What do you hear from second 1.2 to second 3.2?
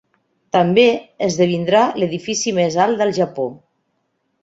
esdevindrà l'edifici més alt del